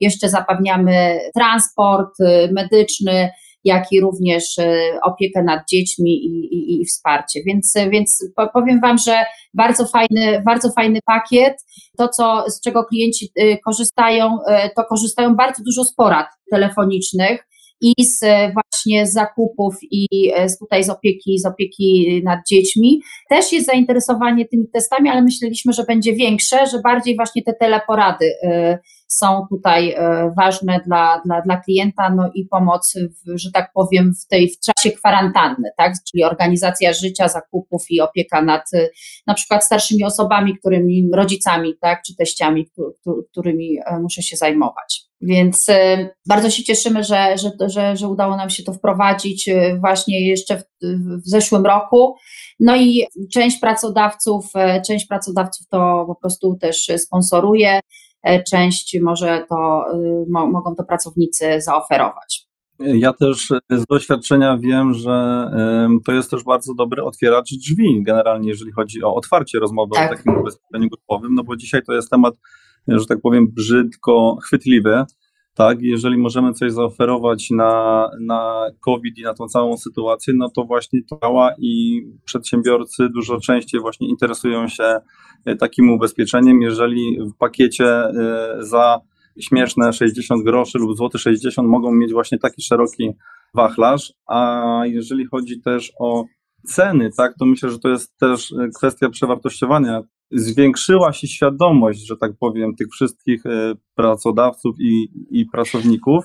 jeszcze 0.00 0.28
zapewniamy 0.28 1.18
transport 1.34 2.14
medyczny, 2.52 3.30
jak 3.64 3.84
i 3.92 4.00
również 4.00 4.58
e, 4.58 4.98
opiekę 5.02 5.42
nad 5.42 5.60
dziećmi 5.70 6.10
i, 6.10 6.54
i, 6.54 6.82
i 6.82 6.84
wsparcie. 6.84 7.40
Więc, 7.46 7.74
więc 7.90 8.32
powiem 8.52 8.80
Wam, 8.80 8.98
że 8.98 9.24
bardzo 9.54 9.86
fajny, 9.86 10.42
bardzo 10.46 10.70
fajny 10.70 10.98
pakiet. 11.06 11.54
To, 11.98 12.08
co, 12.08 12.44
z 12.48 12.60
czego 12.60 12.84
klienci 12.84 13.28
e, 13.36 13.58
korzystają, 13.58 14.38
e, 14.48 14.70
to 14.76 14.84
korzystają 14.84 15.36
bardzo 15.36 15.62
dużo 15.66 15.84
z 15.84 15.94
porad 15.94 16.26
telefonicznych 16.50 17.46
i 17.80 18.04
z 18.04 18.20
właśnie 18.52 19.06
zakupów 19.06 19.74
i 19.90 20.32
z 20.46 20.58
tutaj 20.58 20.84
z 20.84 20.90
opieki, 20.90 21.38
z 21.38 21.46
opieki 21.46 22.20
nad 22.24 22.38
dziećmi. 22.50 23.02
Też 23.30 23.52
jest 23.52 23.66
zainteresowanie 23.66 24.48
tymi 24.48 24.68
testami, 24.72 25.08
ale 25.08 25.22
myśleliśmy, 25.22 25.72
że 25.72 25.84
będzie 25.84 26.12
większe, 26.12 26.66
że 26.66 26.80
bardziej 26.80 27.16
właśnie 27.16 27.42
te 27.42 27.54
teleporady 27.60 28.30
są 29.14 29.46
tutaj 29.50 29.90
e, 29.90 30.32
ważne 30.36 30.80
dla, 30.86 31.22
dla, 31.24 31.42
dla 31.42 31.56
klienta, 31.56 32.10
no 32.10 32.30
i 32.34 32.46
pomoc, 32.46 32.94
w, 32.94 33.38
że 33.38 33.50
tak 33.52 33.70
powiem, 33.74 34.12
w 34.24 34.28
tej 34.28 34.50
w 34.50 34.58
czasie 34.58 34.96
kwarantanny, 34.96 35.70
tak? 35.76 35.92
czyli 36.10 36.24
organizacja 36.24 36.92
życia, 36.92 37.28
zakupów 37.28 37.82
i 37.90 38.00
opieka 38.00 38.42
nad 38.42 38.70
na 39.26 39.34
przykład 39.34 39.64
starszymi 39.64 40.04
osobami, 40.04 40.58
którymi, 40.58 41.08
rodzicami, 41.14 41.74
tak? 41.80 42.02
czy 42.06 42.16
teściami, 42.16 42.70
którymi 43.30 43.78
e, 43.86 43.98
muszę 44.00 44.22
się 44.22 44.36
zajmować. 44.36 45.04
Więc 45.26 45.68
e, 45.68 46.08
bardzo 46.28 46.50
się 46.50 46.64
cieszymy, 46.64 47.04
że, 47.04 47.38
że, 47.38 47.68
że, 47.68 47.96
że 47.96 48.08
udało 48.08 48.36
nam 48.36 48.50
się 48.50 48.62
to 48.62 48.72
wprowadzić 48.72 49.50
właśnie 49.80 50.28
jeszcze 50.28 50.56
w, 50.56 50.64
w 51.24 51.28
zeszłym 51.28 51.66
roku. 51.66 52.14
No 52.60 52.76
i 52.76 53.06
część 53.32 53.58
pracodawców, 53.58 54.46
część 54.86 55.06
pracodawców 55.06 55.66
to 55.70 56.04
po 56.06 56.14
prostu 56.14 56.56
też 56.60 56.86
sponsoruje. 56.96 57.80
E, 58.22 58.42
część 58.42 58.98
może 59.02 59.44
to, 59.48 59.84
mo, 60.30 60.46
mogą 60.46 60.74
to 60.74 60.84
pracownicy 60.84 61.60
zaoferować. 61.60 62.44
Ja 62.78 63.12
też 63.12 63.48
z 63.70 63.84
doświadczenia 63.90 64.58
wiem, 64.58 64.94
że 64.94 65.48
to 66.06 66.12
jest 66.12 66.30
też 66.30 66.44
bardzo 66.44 66.74
dobry 66.74 67.02
otwieracz 67.02 67.54
drzwi, 67.54 68.02
generalnie 68.02 68.48
jeżeli 68.48 68.72
chodzi 68.72 69.02
o 69.02 69.14
otwarcie 69.14 69.58
rozmowy 69.58 69.94
tak. 69.94 70.12
o 70.12 70.16
takim 70.16 70.40
ubezpieczeniu 70.40 70.88
grupowym, 70.88 71.34
no 71.34 71.44
bo 71.44 71.56
dzisiaj 71.56 71.82
to 71.86 71.92
jest 71.92 72.10
temat, 72.10 72.34
że 72.88 73.06
tak 73.06 73.20
powiem, 73.22 73.46
brzydko 73.48 74.36
chwytliwy, 74.44 75.04
tak, 75.54 75.78
jeżeli 75.82 76.18
możemy 76.18 76.52
coś 76.52 76.72
zaoferować 76.72 77.50
na, 77.50 78.08
na 78.20 78.66
COVID 78.80 79.18
i 79.18 79.22
na 79.22 79.34
tą 79.34 79.48
całą 79.48 79.76
sytuację, 79.76 80.34
no 80.36 80.50
to 80.50 80.64
właśnie 80.64 81.00
działa 81.04 81.50
i 81.58 82.02
przedsiębiorcy 82.24 83.08
dużo 83.08 83.40
częściej 83.40 83.80
właśnie 83.80 84.08
interesują 84.08 84.68
się 84.68 84.96
e, 85.44 85.56
takim 85.56 85.90
ubezpieczeniem, 85.90 86.62
jeżeli 86.62 87.18
w 87.20 87.36
pakiecie 87.38 87.86
e, 87.86 88.56
za 88.58 89.00
śmieszne 89.40 89.92
60 89.92 90.44
groszy 90.44 90.78
lub 90.78 90.96
złoty 90.96 91.18
60 91.18 91.68
mogą 91.68 91.92
mieć 91.92 92.12
właśnie 92.12 92.38
taki 92.38 92.62
szeroki 92.62 93.10
wachlarz, 93.54 94.12
a 94.26 94.80
jeżeli 94.84 95.26
chodzi 95.26 95.60
też 95.60 95.92
o 95.98 96.24
ceny, 96.66 97.10
tak, 97.16 97.34
to 97.38 97.46
myślę, 97.46 97.70
że 97.70 97.78
to 97.78 97.88
jest 97.88 98.18
też 98.18 98.52
e, 98.52 98.68
kwestia 98.76 99.08
przewartościowania 99.08 100.02
zwiększyła 100.30 101.12
się 101.12 101.26
świadomość, 101.26 102.06
że 102.06 102.16
tak 102.16 102.32
powiem, 102.40 102.74
tych 102.74 102.88
wszystkich 102.92 103.46
e, 103.46 103.74
pracodawców 103.94 104.76
i, 104.80 105.08
i 105.30 105.46
pracowników 105.46 106.24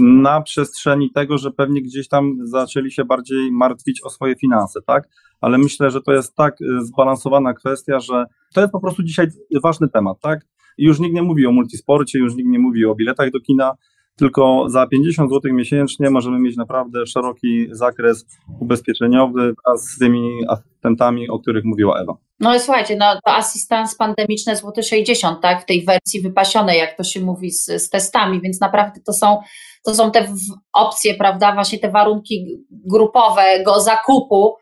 na 0.00 0.42
przestrzeni 0.42 1.10
tego, 1.10 1.38
że 1.38 1.50
pewnie 1.50 1.82
gdzieś 1.82 2.08
tam 2.08 2.36
zaczęli 2.42 2.90
się 2.90 3.04
bardziej 3.04 3.52
martwić 3.52 4.02
o 4.04 4.10
swoje 4.10 4.34
finanse, 4.36 4.80
tak? 4.86 5.08
Ale 5.40 5.58
myślę, 5.58 5.90
że 5.90 6.00
to 6.00 6.12
jest 6.12 6.34
tak 6.34 6.54
e, 6.62 6.84
zbalansowana 6.84 7.54
kwestia, 7.54 8.00
że 8.00 8.24
to 8.54 8.60
jest 8.60 8.72
po 8.72 8.80
prostu 8.80 9.02
dzisiaj 9.02 9.26
ważny 9.62 9.88
temat, 9.88 10.20
tak? 10.20 10.40
już 10.78 11.00
nikt 11.00 11.14
nie 11.14 11.22
mówi 11.22 11.46
o 11.46 11.52
multisporcie, 11.52 12.18
już 12.18 12.34
nikt 12.34 12.48
nie 12.48 12.58
mówi 12.58 12.84
o 12.86 12.94
biletach 12.94 13.30
do 13.30 13.40
kina, 13.40 13.72
tylko 14.16 14.64
za 14.68 14.86
50 14.86 15.30
zł 15.30 15.52
miesięcznie 15.54 16.10
możemy 16.10 16.38
mieć 16.38 16.56
naprawdę 16.56 17.06
szeroki 17.06 17.66
zakres 17.70 18.26
ubezpieczeniowy 18.60 19.54
wraz 19.66 19.84
z 19.84 19.98
tymi 19.98 20.30
asystentami, 20.48 21.28
o 21.28 21.38
których 21.38 21.64
mówiła 21.64 22.00
Ewa. 22.00 22.16
No 22.40 22.58
słuchajcie, 22.58 22.96
no 22.96 23.14
to 23.26 23.32
asystans 23.32 23.96
pandemiczny 23.96 24.56
złoty 24.56 24.82
60, 24.82 25.40
tak, 25.40 25.62
w 25.62 25.66
tej 25.66 25.84
wersji 25.84 26.22
wypasionej, 26.22 26.78
jak 26.78 26.96
to 26.96 27.04
się 27.04 27.20
mówi 27.20 27.50
z, 27.50 27.64
z 27.64 27.90
testami, 27.90 28.40
więc 28.40 28.60
naprawdę 28.60 29.00
to 29.06 29.12
są, 29.12 29.38
to 29.84 29.94
są 29.94 30.10
te 30.10 30.34
opcje, 30.72 31.14
prawda, 31.14 31.54
właśnie 31.54 31.78
te 31.78 31.90
warunki 31.90 32.64
grupowego 32.70 33.80
zakupu 33.80 34.54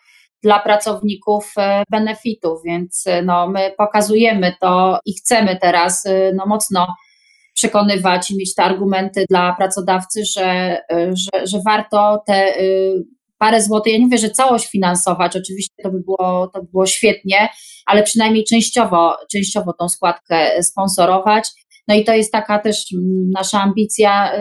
dla 0.42 0.60
pracowników 0.60 1.52
e, 1.58 1.82
benefitów, 1.90 2.62
więc 2.64 3.06
e, 3.06 3.22
no, 3.22 3.48
my 3.48 3.74
pokazujemy 3.78 4.54
to 4.60 4.98
i 5.06 5.14
chcemy 5.14 5.58
teraz 5.60 6.06
e, 6.06 6.32
no, 6.34 6.46
mocno 6.46 6.86
przekonywać 7.54 8.30
i 8.30 8.36
mieć 8.36 8.54
te 8.54 8.62
argumenty 8.62 9.24
dla 9.30 9.54
pracodawcy, 9.58 10.24
że, 10.24 10.78
że, 11.12 11.46
że 11.46 11.60
warto 11.66 12.22
te 12.26 12.54
parę 13.38 13.62
złotych, 13.62 13.92
ja 13.92 13.98
nie 13.98 14.04
mówię, 14.04 14.18
że 14.18 14.30
całość 14.30 14.70
finansować, 14.70 15.36
oczywiście 15.36 15.82
to 15.82 15.90
by 15.90 16.00
było, 16.00 16.50
to 16.54 16.62
by 16.62 16.68
było 16.70 16.86
świetnie, 16.86 17.48
ale 17.86 18.02
przynajmniej 18.02 18.44
częściowo, 18.44 19.16
częściowo 19.32 19.72
tą 19.72 19.88
składkę 19.88 20.62
sponsorować. 20.62 21.48
No 21.88 21.94
i 21.94 22.04
to 22.04 22.14
jest 22.14 22.32
taka 22.32 22.58
też 22.58 22.84
nasza 23.32 23.60
ambicja 23.60 24.32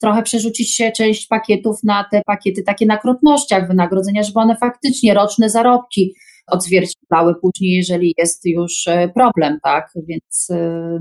trochę 0.00 0.22
przerzucić 0.22 0.74
się 0.74 0.92
część 0.92 1.26
pakietów 1.26 1.76
na 1.84 2.04
te 2.10 2.22
pakiety 2.26 2.62
takie 2.62 2.86
na 2.86 2.96
krotnościach 2.96 3.68
wynagrodzenia, 3.68 4.22
żeby 4.22 4.40
one 4.40 4.56
faktycznie 4.56 5.14
roczne 5.14 5.50
zarobki 5.50 6.14
odzwierciedlały 6.46 7.34
później, 7.34 7.76
jeżeli 7.76 8.14
jest 8.18 8.46
już 8.46 8.86
e, 8.86 9.08
problem, 9.08 9.58
tak? 9.62 9.90
Więc 10.08 10.48
e, 10.50 10.98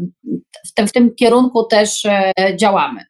w 0.68 0.74
tym, 0.74 0.88
w 0.88 0.92
tym 0.92 1.16
kierunku 1.16 1.64
też 1.64 2.06
e, 2.06 2.34
działamy. 2.56 3.02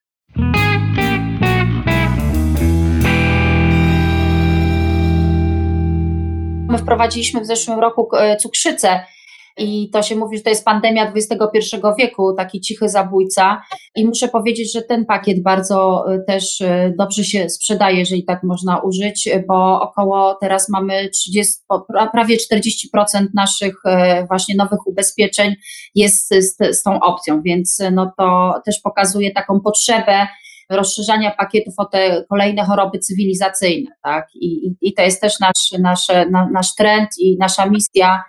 My 6.70 6.77
wprowadziliśmy 6.77 7.42
w 7.42 7.46
zeszłym 7.46 7.80
roku 7.80 8.10
cukrzycę 8.39 9.00
i 9.58 9.90
to 9.90 10.04
się 10.04 10.16
mówi, 10.16 10.38
że 10.38 10.44
to 10.44 10.50
jest 10.50 10.66
pandemia 10.66 11.14
XXI 11.16 11.78
wieku, 12.00 12.34
taki 12.34 12.62
cichy 12.62 12.90
zabójca. 12.90 13.62
I 13.96 14.06
muszę 14.06 14.28
powiedzieć, 14.28 14.74
że 14.74 14.82
ten 14.82 15.06
pakiet 15.06 15.44
bardzo 15.44 16.06
y, 16.14 16.24
też 16.28 16.62
y, 16.62 16.94
dobrze 16.98 17.24
się 17.24 17.50
sprzedaje, 17.50 18.00
jeżeli 18.00 18.26
tak 18.26 18.44
można 18.44 18.80
użyć, 18.80 19.30
bo 19.48 19.82
około 19.82 20.38
teraz 20.42 20.70
mamy 20.70 21.10
30, 21.10 21.56
prawie 22.12 22.38
40% 22.38 23.26
naszych 23.34 23.76
y, 23.86 24.28
właśnie 24.28 24.56
nowych 24.56 24.88
ubezpieczeń 24.88 25.56
jest 25.96 26.30
z, 26.30 26.78
z 26.78 26.84
tą 26.84 27.00
opcją, 27.00 27.42
więc 27.42 27.82
no 27.92 28.12
to 28.18 28.54
też 28.66 28.80
pokazuje 28.84 29.32
taką 29.32 29.60
potrzebę 29.60 30.28
rozszerzania 30.70 31.32
pakietów 31.32 31.74
o 31.78 31.86
te 31.86 32.26
kolejne 32.30 32.66
choroby 32.66 33.00
cywilizacyjne, 33.00 33.92
tak? 34.04 34.28
I, 34.36 34.76
i 34.82 34.94
to 34.94 35.02
jest 35.02 35.22
też 35.22 35.40
nasz, 35.40 35.80
nasz, 35.80 36.08
nasz 36.54 36.76
trend 36.76 37.10
i 37.20 37.38
nasza 37.40 37.66
misja 37.66 38.24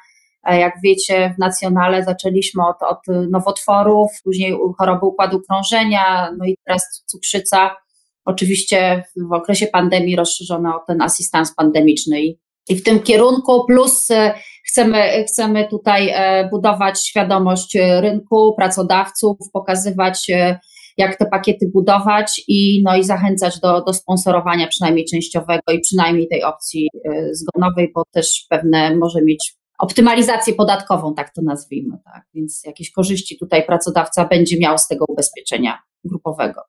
jak 0.54 0.74
wiecie, 0.84 1.34
w 1.36 1.38
Nacjonale 1.38 2.04
zaczęliśmy 2.04 2.62
od, 2.66 2.76
od 2.82 3.30
nowotworów, 3.30 4.10
później 4.24 4.58
choroby 4.78 5.06
układu 5.06 5.40
krążenia, 5.48 6.30
no 6.38 6.44
i 6.44 6.56
teraz 6.66 7.04
cukrzyca. 7.06 7.76
Oczywiście 8.24 9.04
w 9.30 9.32
okresie 9.32 9.66
pandemii 9.66 10.16
rozszerzono 10.16 10.84
ten 10.86 11.02
asystans 11.02 11.54
pandemiczny 11.54 12.22
i, 12.22 12.38
i 12.68 12.76
w 12.76 12.82
tym 12.82 13.00
kierunku, 13.00 13.64
plus 13.66 14.10
e, 14.10 14.34
chcemy, 14.68 15.24
chcemy 15.28 15.68
tutaj 15.68 16.08
e, 16.08 16.48
budować 16.48 17.06
świadomość 17.06 17.78
rynku, 18.00 18.54
pracodawców, 18.56 19.36
pokazywać, 19.52 20.30
e, 20.30 20.58
jak 20.96 21.18
te 21.18 21.26
pakiety 21.26 21.70
budować 21.74 22.42
i, 22.48 22.82
no 22.84 22.96
i 22.96 23.04
zachęcać 23.04 23.60
do, 23.60 23.84
do 23.84 23.92
sponsorowania 23.92 24.66
przynajmniej 24.66 25.04
częściowego 25.04 25.72
i 25.72 25.80
przynajmniej 25.80 26.28
tej 26.28 26.44
opcji 26.44 26.88
zgonowej, 27.32 27.90
bo 27.94 28.02
też 28.12 28.46
pewne 28.50 28.96
może 28.96 29.22
mieć 29.22 29.56
optymalizację 29.78 30.54
podatkową, 30.54 31.14
tak 31.14 31.32
to 31.32 31.42
nazwijmy, 31.42 31.98
tak? 32.04 32.24
Więc 32.34 32.62
jakieś 32.66 32.90
korzyści 32.90 33.38
tutaj 33.38 33.66
pracodawca 33.66 34.24
będzie 34.24 34.58
miał 34.58 34.78
z 34.78 34.86
tego 34.88 35.04
ubezpieczenia 35.08 35.78
grupowego. 36.04 36.60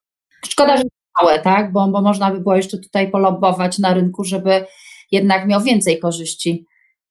Szkoda, 0.45 0.77
że 0.77 0.83
małe, 1.21 1.39
tak? 1.39 1.71
Bo, 1.71 1.87
bo 1.87 2.01
można 2.01 2.31
by 2.31 2.39
było 2.39 2.55
jeszcze 2.55 2.77
tutaj 2.77 3.11
polobbować 3.11 3.79
na 3.79 3.93
rynku, 3.93 4.23
żeby 4.23 4.65
jednak 5.11 5.47
miał 5.47 5.61
więcej 5.61 5.99
korzyści 5.99 6.65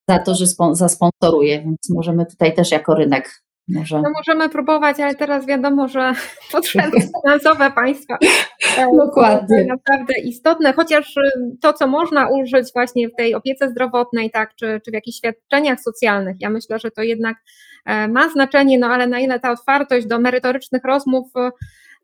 za 0.09 0.19
to, 0.19 0.35
że 0.35 0.47
zasponsoruje, 0.73 1.63
więc 1.63 1.79
możemy 1.95 2.27
tutaj 2.27 2.55
też 2.55 2.71
jako 2.71 2.95
rynek 2.95 3.43
może. 3.69 4.03
No 4.03 4.11
możemy 4.17 4.49
próbować, 4.49 5.01
ale 5.01 5.15
teraz 5.15 5.47
wiadomo, 5.47 5.89
że 5.89 6.13
potrzeby 6.53 6.97
finansowe 7.01 7.71
państwa 7.71 8.19
e, 8.79 8.87
Dokładnie. 8.97 9.59
są 9.61 9.67
naprawdę 9.69 10.15
istotne, 10.25 10.73
chociaż 10.73 11.17
y, 11.17 11.23
to, 11.61 11.73
co 11.73 11.87
można 11.87 12.29
użyć 12.29 12.73
właśnie 12.75 13.09
w 13.09 13.15
tej 13.17 13.35
opiece 13.35 13.69
zdrowotnej, 13.69 14.31
tak, 14.31 14.55
czy, 14.55 14.81
czy 14.85 14.91
w 14.91 14.95
jakichś 14.95 15.19
świadczeniach 15.19 15.81
socjalnych, 15.81 16.37
ja 16.41 16.51
myślę, 16.51 16.79
że 16.79 16.91
to 16.91 17.03
jednak 17.03 17.37
e, 17.87 18.09
ma 18.09 18.29
znaczenie, 18.29 18.79
no 18.79 18.87
ale 18.87 19.07
na 19.07 19.21
ile 19.21 19.41
ta 19.41 19.51
otwartość 19.51 20.07
do 20.07 20.19
merytorycznych 20.19 20.85
rozmów 20.85 21.27
y, 21.37 21.51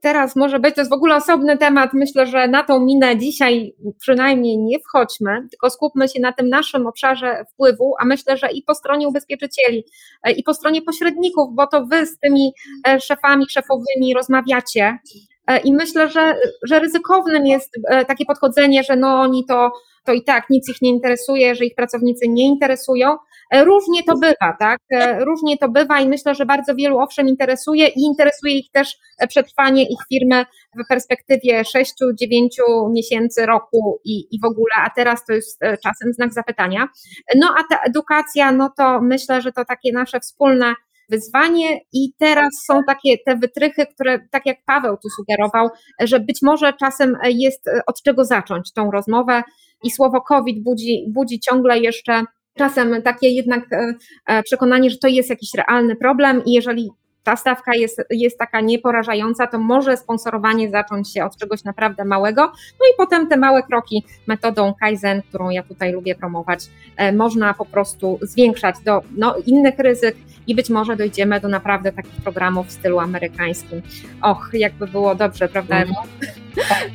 teraz 0.03 0.37
może 0.37 0.59
być, 0.59 0.75
to 0.75 0.81
jest 0.81 0.91
w 0.91 0.95
ogóle 0.95 1.17
osobny 1.17 1.59
temat. 1.59 1.91
Myślę, 1.95 2.27
że 2.27 2.49
na 2.49 2.63
tą 2.63 2.81
minę 2.81 3.19
dzisiaj 3.19 3.75
przynajmniej 3.99 4.59
nie 4.59 4.79
wchodźmy, 4.81 5.49
tylko 5.51 5.71
skupmy 5.71 6.09
się 6.09 6.21
na 6.21 6.33
tym 6.33 6.49
naszym 6.49 6.87
obszarze 6.87 7.45
wpływu, 7.53 7.95
a 8.01 8.05
myślę, 8.05 8.37
że 8.37 8.53
i 8.53 8.63
po 8.63 8.75
stronie 8.75 9.09
ubezpieczycieli, 9.09 9.85
e, 10.23 10.33
i 10.33 10.43
po 10.43 10.55
stronie 10.55 10.83
pośredników, 10.83 11.49
bo 11.55 11.67
to 11.67 11.87
wy 11.87 12.07
z 12.07 12.19
tymi 12.19 12.53
e, 12.89 13.01
szefami, 13.01 13.47
szefowymi 13.49 14.15
rozmawiacie. 14.15 14.99
E, 15.47 15.59
I 15.59 15.75
myślę, 15.75 16.09
że, 16.09 16.35
że 16.63 16.79
ryzykownym 16.79 17.47
jest 17.47 17.71
takie 18.09 18.25
podchodzenie, 18.25 18.83
że 18.83 18.97
no 18.97 19.21
oni 19.21 19.45
to, 19.49 19.73
to 20.05 20.13
i 20.13 20.25
tak 20.25 20.51
nic 20.51 20.69
ich 20.69 20.83
nie 20.83 20.91
interesuje, 20.91 21.55
że 21.55 21.65
ich 21.65 21.75
pracownicy 21.75 22.29
nie 22.29 22.47
interesują. 22.47 23.17
Różnie 23.65 24.03
to 24.03 24.19
bywa, 24.19 24.57
tak? 24.59 24.79
Różnie 25.19 25.59
to 25.59 25.69
bywa 25.69 26.01
i 26.01 26.09
myślę, 26.09 26.35
że 26.35 26.47
bardzo 26.47 26.75
wielu 26.75 26.99
owszem 26.99 27.29
interesuje 27.29 27.89
i 27.89 28.01
interesuje 28.01 28.59
ich 28.59 28.71
też 28.73 28.97
przetrwanie 29.29 29.83
ich 29.83 29.99
firmy 30.09 30.45
w 30.85 30.89
perspektywie 30.89 31.63
6-9 31.63 32.93
miesięcy, 32.93 33.47
roku 33.47 34.01
i, 34.05 34.37
i 34.37 34.41
w 34.41 34.45
ogóle, 34.45 34.75
a 34.85 34.91
teraz 34.91 35.25
to 35.27 35.33
jest 35.33 35.63
e, 35.63 35.79
czasem 35.79 36.13
znak 36.13 36.33
zapytania. 36.33 36.89
No 37.37 37.55
a 37.59 37.75
ta 37.75 37.83
edukacja, 37.83 38.53
no 38.53 38.71
to 38.77 39.01
myślę, 39.01 39.43
że 39.43 39.53
to 39.53 39.65
takie 39.65 39.93
nasze 39.93 40.21
wspólne 40.21 40.75
wyzwanie 41.11 41.81
i 41.93 42.13
teraz 42.19 42.51
są 42.67 42.81
takie 42.87 43.19
te 43.27 43.37
wytrychy, 43.37 43.87
które 43.87 44.19
tak 44.31 44.47
jak 44.47 44.57
Paweł 44.67 44.97
tu 44.97 45.09
sugerował, 45.09 45.69
że 46.01 46.21
być 46.21 46.39
może 46.43 46.73
czasem 46.73 47.17
jest 47.25 47.71
od 47.87 48.03
czego 48.03 48.25
zacząć 48.25 48.73
tą 48.73 48.91
rozmowę 48.91 49.43
i 49.85 49.91
słowo 49.91 50.21
COVID 50.21 50.63
budzi, 50.63 51.05
budzi 51.09 51.41
ciągle 51.41 51.79
jeszcze 51.79 52.25
czasem 52.59 53.03
takie 53.03 53.29
jednak 53.29 53.73
e, 53.73 53.95
e, 54.27 54.43
przekonanie, 54.43 54.91
że 54.91 54.99
to 54.99 55.09
jest 55.09 55.31
jakiś 55.31 55.51
realny 55.55 55.97
problem 55.97 56.43
i 56.47 56.53
jeżeli 56.53 56.91
ta 57.25 57.37
stawka 57.37 57.75
jest, 57.75 58.03
jest 58.11 58.39
taka 58.39 58.61
nieporażająca, 58.61 59.47
to 59.47 59.59
może 59.59 59.97
sponsorowanie 59.97 60.71
zacząć 60.71 61.13
się 61.13 61.25
od 61.25 61.37
czegoś 61.37 61.65
naprawdę 61.65 62.05
małego. 62.05 62.43
No 62.81 62.87
i 62.93 62.97
potem 62.97 63.29
te 63.29 63.37
małe 63.37 63.63
kroki 63.63 64.05
metodą 64.27 64.75
Kaizen, 64.81 65.23
którą 65.23 65.51
ja 65.51 65.63
tutaj 65.63 65.93
lubię 65.93 66.15
promować, 66.15 66.61
e, 66.97 67.13
można 67.13 67.55
po 67.55 67.65
prostu 67.65 68.19
zwiększać 68.23 68.77
do 68.85 69.03
no, 69.17 69.37
innych 69.47 69.79
ryzyk 69.79 70.17
i 70.47 70.55
być 70.55 70.71
może 70.71 70.97
dojdziemy 70.97 71.41
do 71.41 71.49
naprawdę 71.49 71.93
takich 71.93 72.23
programów 72.23 72.67
w 72.67 72.73
stylu 72.73 72.99
amerykańskim. 72.99 73.83
Och, 74.23 74.51
jakby 74.53 74.87
było 74.87 75.15
dobrze, 75.15 75.49
prawda? 75.49 75.77
Mm. 75.77 75.95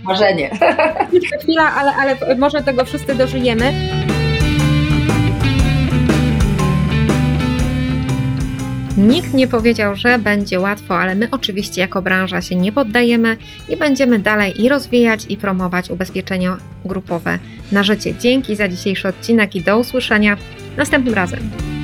Marzenie. 0.04 0.52
Chwila, 1.42 1.74
ale, 1.76 1.96
ale 1.96 2.36
może 2.36 2.62
tego 2.64 2.86
wszyscy 2.86 3.16
dożyjemy. 3.16 3.74
Nikt 8.98 9.34
nie 9.34 9.48
powiedział, 9.48 9.96
że 9.96 10.20
będzie 10.20 10.60
łatwo, 10.60 11.00
ale 11.00 11.16
my 11.16 11.28
oczywiście 11.32 11.82
jako 11.82 12.02
branża 12.02 12.42
się 12.42 12.56
nie 12.56 12.72
poddajemy 12.72 13.38
i 13.70 13.78
będziemy 13.78 14.20
dalej 14.20 14.62
i 14.62 14.70
rozwijać 14.70 15.26
i 15.30 15.38
promować 15.38 15.90
ubezpieczenia 15.90 16.58
grupowe 16.86 17.40
na 17.72 17.84
życie. 17.84 18.16
Dzięki 18.20 18.56
za 18.56 18.68
dzisiejszy 18.68 19.08
odcinek 19.08 19.56
i 19.56 19.62
do 19.62 19.80
usłyszenia 19.80 20.38
następnym 20.78 21.14
razem. 21.14 21.77